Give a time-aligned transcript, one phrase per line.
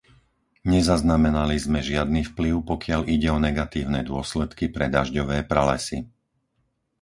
[0.73, 5.99] Nezaznamenali sme žiadny vplyv, pokiaľ ide o negatívne dôsledky pre dažďové pralesy.